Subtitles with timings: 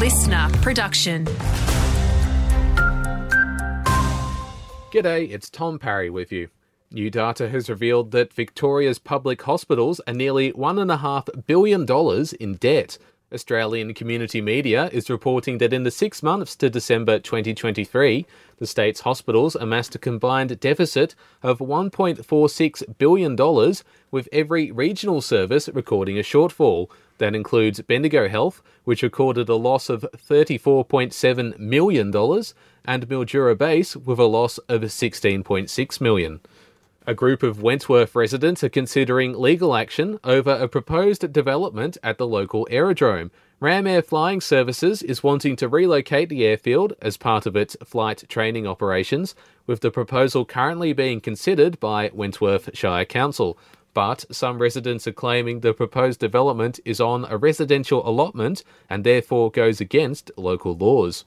[0.00, 1.26] LiSTNR production.
[4.90, 6.48] G'day, it's Tom Parry with you.
[6.90, 11.86] New data has revealed that Victoria's public hospitals are nearly $1.5 billion
[12.40, 12.96] in debt.
[13.30, 18.26] Australian community media is reporting that in the six months to December 2023,
[18.56, 23.74] the state's hospitals amassed a combined deficit of $1.46 billion,
[24.10, 26.88] with every regional service recording a shortfall.
[27.20, 34.18] That includes Bendigo Health, which recorded a loss of $34.7 million, and Mildura Base with
[34.18, 36.40] a loss of 16.6 million.
[37.06, 42.26] A group of Wentworth residents are considering legal action over a proposed development at the
[42.26, 43.30] local aerodrome.
[43.60, 48.24] Ram Air Flying Services is wanting to relocate the airfield as part of its flight
[48.30, 49.34] training operations,
[49.66, 53.58] with the proposal currently being considered by Wentworth Shire Council.
[53.92, 59.50] But some residents are claiming the proposed development is on a residential allotment and therefore
[59.50, 61.24] goes against local laws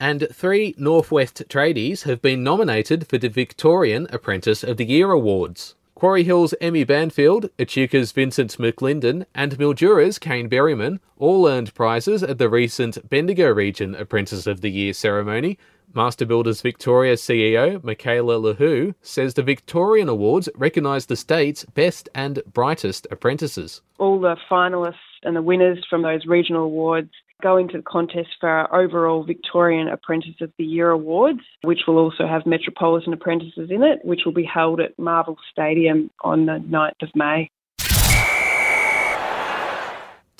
[0.00, 5.74] and three Northwest tradies have been nominated for the Victorian Apprentice of the Year Awards.
[5.94, 12.38] Quarry Hill's Emmy Banfield, Echuca's Vincent McLinden, and Mildura's Kane Berryman all earned prizes at
[12.38, 15.56] the recent Bendigo Region Apprentice of the Year ceremony.
[15.94, 22.42] Master Builders Victoria CEO Michaela Lihou says the Victorian Awards recognise the state's best and
[22.52, 23.80] brightest apprentices.
[23.98, 27.10] All the finalists and the winners from those regional awards
[27.42, 31.98] go into the contest for our overall Victorian Apprentice of the Year Awards, which will
[31.98, 36.62] also have Metropolitan Apprentices in it, which will be held at Marvel Stadium on the
[36.68, 37.50] 9th of May.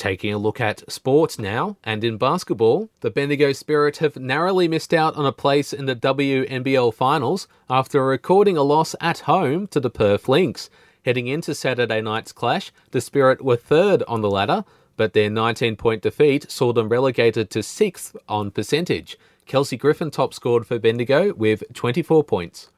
[0.04, 4.92] Taking a look at sports now, and in basketball, the Bendigo Spirit have narrowly missed
[4.92, 9.80] out on a place in the WNBL finals after recording a loss at home to
[9.80, 10.68] the Perth Lynx.
[11.06, 14.66] Heading into Saturday night's clash, the Spirit were third on the ladder,
[14.98, 19.16] but their 19 point defeat saw them relegated to sixth on percentage.
[19.46, 22.68] Kelsey Griffin top scored for Bendigo with 24 points.